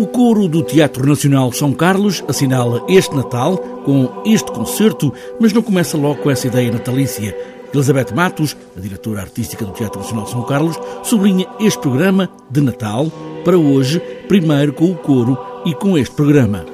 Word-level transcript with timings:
O 0.00 0.06
coro 0.06 0.48
do 0.48 0.62
Teatro 0.62 1.06
Nacional 1.06 1.52
São 1.52 1.74
Carlos 1.74 2.24
assinala 2.26 2.82
este 2.88 3.14
Natal 3.14 3.58
com 3.84 4.22
este 4.24 4.50
concerto, 4.50 5.12
mas 5.38 5.52
não 5.52 5.62
começa 5.62 5.98
logo 5.98 6.22
com 6.22 6.30
essa 6.30 6.46
ideia 6.46 6.72
natalícia. 6.72 7.36
Elizabeth 7.74 8.14
Matos, 8.14 8.56
a 8.74 8.80
diretora 8.80 9.20
artística 9.20 9.62
do 9.62 9.72
Teatro 9.72 10.00
Nacional 10.00 10.26
São 10.26 10.42
Carlos, 10.44 10.80
sublinha 11.02 11.46
este 11.60 11.78
programa 11.78 12.30
de 12.50 12.62
Natal 12.62 13.12
para 13.44 13.58
hoje, 13.58 14.00
primeiro 14.26 14.72
com 14.72 14.90
o 14.90 14.96
coro 14.96 15.36
e 15.66 15.74
com 15.74 15.98
este 15.98 16.14
programa. 16.14 16.64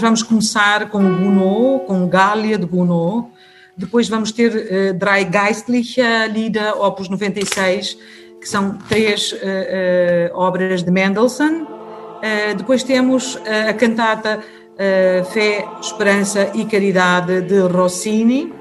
Vamos 0.00 0.22
começar 0.22 0.88
com 0.88 1.04
o 1.04 1.18
Gounod, 1.18 1.84
com 1.86 2.08
Gália 2.08 2.56
de 2.56 2.64
Gounod. 2.64 3.26
Depois 3.76 4.06
vamos 4.06 4.32
ter 4.32 4.52
uh, 4.52 4.94
Drei 4.94 5.24
Geistliche 5.24 6.02
Lieder, 6.30 6.78
opus 6.78 7.08
96, 7.08 7.96
que 8.38 8.48
são 8.48 8.76
três 8.88 9.32
uh, 9.32 9.36
uh, 9.36 10.38
obras 10.38 10.82
de 10.82 10.90
Mendelssohn. 10.90 11.66
depois 12.56 12.84
temos 12.84 13.36
a 13.68 13.72
cantata 13.72 14.40
Fé, 15.32 15.66
Esperança 15.80 16.50
e 16.54 16.64
Caridade 16.64 17.40
de 17.42 17.60
Rossini. 17.60 18.52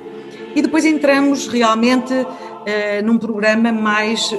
E 0.55 0.62
depois 0.62 0.84
entramos 0.84 1.48
realmente 1.48 2.14
num 3.04 3.20
programa 3.20 3.72
mais 3.72 4.32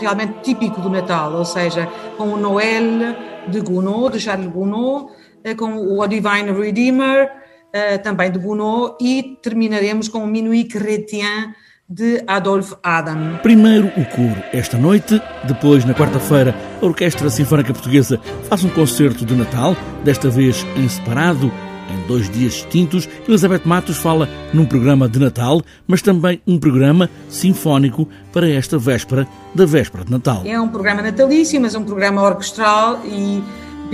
realmente 0.00 0.34
típico 0.42 0.80
do 0.80 0.88
Natal, 0.88 1.32
ou 1.34 1.44
seja, 1.44 1.88
com 2.16 2.28
o 2.28 2.36
Noël 2.36 3.16
de 3.48 3.60
Gounod, 3.60 4.16
de 4.16 4.20
Charles 4.20 4.46
Gounod, 4.46 5.06
com 5.56 5.98
o 5.98 6.06
Divine 6.06 6.52
Redeemer, 6.52 7.30
eh, 7.74 7.98
também 7.98 8.30
de 8.30 8.38
Gounod, 8.38 8.94
e 9.00 9.36
terminaremos 9.42 10.08
com 10.08 10.22
o 10.22 10.26
Minuit 10.28 10.68
Chrétien 10.68 11.52
de 11.90 12.22
Adolphe 12.24 12.76
Adam. 12.84 13.38
Primeiro 13.42 13.88
o 13.88 14.04
coro 14.06 14.42
esta 14.52 14.78
noite, 14.78 15.20
depois, 15.42 15.84
na 15.84 15.92
quarta-feira, 15.92 16.54
a 16.80 16.86
Orquestra 16.86 17.28
Sinfónica 17.28 17.72
Portuguesa 17.72 18.20
faz 18.48 18.62
um 18.62 18.68
concerto 18.68 19.26
de 19.26 19.34
Natal, 19.34 19.76
desta 20.04 20.30
vez 20.30 20.64
em 20.76 20.88
separado, 20.88 21.52
em 21.90 22.06
dois 22.06 22.30
dias 22.30 22.52
distintos. 22.52 23.08
Elizabeth 23.28 23.62
Matos 23.64 23.96
fala 23.96 24.28
num 24.52 24.64
programa 24.64 25.08
de 25.08 25.18
Natal, 25.18 25.60
mas 25.84 26.00
também 26.00 26.40
um 26.46 26.58
programa 26.58 27.10
sinfónico 27.28 28.08
para 28.32 28.48
esta 28.48 28.78
véspera 28.78 29.26
da 29.52 29.66
véspera 29.66 30.04
de 30.04 30.12
Natal. 30.12 30.42
É 30.46 30.58
um 30.60 30.68
programa 30.68 31.02
natalício, 31.02 31.60
mas 31.60 31.74
é 31.74 31.78
um 31.78 31.84
programa 31.84 32.22
orquestral 32.22 33.02
e 33.04 33.42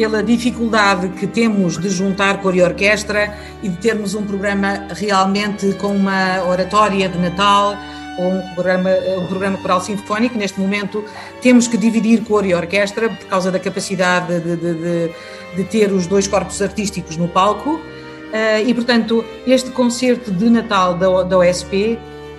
pela 0.01 0.23
dificuldade 0.23 1.11
que 1.11 1.27
temos 1.27 1.77
de 1.77 1.91
juntar 1.91 2.41
cor 2.41 2.56
e 2.56 2.62
orquestra 2.62 3.37
e 3.62 3.69
de 3.69 3.77
termos 3.77 4.15
um 4.15 4.23
programa 4.23 4.87
realmente 4.97 5.75
com 5.75 5.89
uma 5.89 6.43
oratória 6.48 7.06
de 7.06 7.19
Natal 7.19 7.77
ou 8.19 8.33
um 8.33 8.55
programa, 8.55 8.89
um 9.19 9.27
programa 9.27 9.59
coral 9.59 9.83
sinfónico. 9.83 10.39
Neste 10.39 10.59
momento 10.59 11.05
temos 11.43 11.69
que 11.69 11.77
dividir 11.77 12.23
cor 12.25 12.47
e 12.47 12.55
orquestra 12.55 13.11
por 13.11 13.27
causa 13.27 13.51
da 13.51 13.59
capacidade 13.59 14.41
de, 14.41 14.56
de, 14.56 14.75
de, 14.75 15.11
de 15.56 15.65
ter 15.65 15.93
os 15.93 16.06
dois 16.06 16.27
corpos 16.27 16.62
artísticos 16.62 17.19
no 17.19 17.28
palco. 17.28 17.73
Uh, 17.73 18.67
e, 18.67 18.73
portanto, 18.73 19.23
este 19.47 19.71
concerto 19.71 20.31
de 20.31 20.48
Natal 20.48 20.95
da, 20.95 21.25
da 21.25 21.37
OSP, 21.37 21.98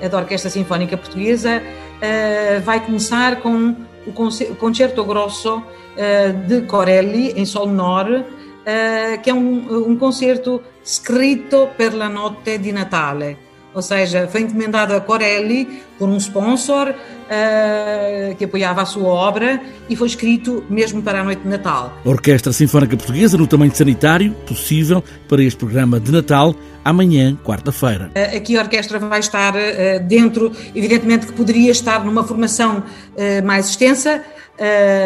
da 0.09 0.17
Orquestra 0.17 0.49
Sinfónica 0.49 0.97
Portuguesa, 0.97 1.61
uh, 1.61 2.61
vai 2.61 2.83
começar 2.83 3.35
com 3.35 3.75
o 4.05 4.55
Concerto 4.55 5.03
Grosso 5.05 5.63
eh, 5.95 6.31
de 6.31 6.61
Corelli 6.61 7.33
em 7.35 7.45
Sol 7.45 7.67
menor, 7.67 8.07
eh, 8.65 9.17
que 9.17 9.29
é 9.29 9.33
um, 9.33 9.89
um 9.89 9.97
concerto 9.97 10.61
escrito 10.83 11.69
per 11.75 11.93
la 11.93 12.07
notte 12.07 12.59
di 12.59 12.71
Natale, 12.71 13.37
ou 13.73 13.81
seja, 13.81 14.27
foi 14.27 14.41
encomendado 14.41 14.93
a 14.93 14.99
Corelli 14.99 15.81
por 15.97 16.09
um 16.09 16.17
sponsor 16.17 16.89
uh, 16.89 18.35
que 18.35 18.43
apoiava 18.45 18.81
a 18.81 18.85
sua 18.85 19.07
obra 19.07 19.61
e 19.89 19.95
foi 19.95 20.07
escrito 20.07 20.63
mesmo 20.69 21.01
para 21.01 21.21
a 21.21 21.23
noite 21.23 21.41
de 21.43 21.47
Natal. 21.47 21.93
A 22.05 22.09
Orquestra 22.09 22.51
Sinfónica 22.51 22.97
Portuguesa 22.97 23.37
no 23.37 23.47
tamanho 23.47 23.73
sanitário 23.73 24.33
possível 24.45 25.03
para 25.27 25.41
este 25.41 25.57
programa 25.57 25.99
de 25.99 26.11
Natal 26.11 26.53
amanhã, 26.83 27.37
quarta-feira. 27.43 28.11
Uh, 28.15 28.37
aqui 28.37 28.57
a 28.57 28.61
orquestra 28.61 28.99
vai 28.99 29.19
estar 29.19 29.55
uh, 29.55 29.99
dentro, 30.05 30.51
evidentemente 30.75 31.27
que 31.27 31.33
poderia 31.33 31.71
estar 31.71 32.03
numa 32.03 32.23
formação 32.23 32.83
mais 33.43 33.69
extensa, 33.69 34.23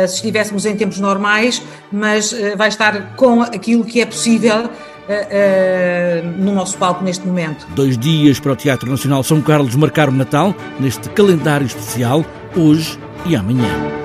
se 0.07 0.15
estivéssemos 0.15 0.65
em 0.65 0.75
tempos 0.75 0.99
normais, 0.99 1.61
mas 1.91 2.33
vai 2.57 2.67
estar 2.69 3.15
com 3.15 3.41
aquilo 3.41 3.83
que 3.83 4.01
é 4.01 4.05
possível 4.05 4.69
no 6.37 6.53
nosso 6.53 6.77
palco 6.77 7.03
neste 7.03 7.25
momento. 7.27 7.67
Dois 7.75 7.97
dias 7.97 8.39
para 8.39 8.53
o 8.53 8.55
Teatro 8.55 8.89
Nacional 8.89 9.23
São 9.23 9.41
Carlos 9.41 9.75
marcar 9.75 10.09
o 10.09 10.11
Natal 10.11 10.53
neste 10.79 11.09
calendário 11.09 11.65
especial, 11.65 12.25
hoje 12.55 12.99
e 13.25 13.35
amanhã. 13.35 14.04